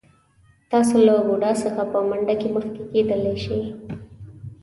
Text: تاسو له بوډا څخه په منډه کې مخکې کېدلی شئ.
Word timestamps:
تاسو 0.71 0.95
له 1.07 1.13
بوډا 1.27 1.51
څخه 1.63 1.81
په 1.91 1.97
منډه 2.09 2.35
کې 2.41 2.47
مخکې 2.55 2.81
کېدلی 2.91 3.35
شئ. 3.43 3.61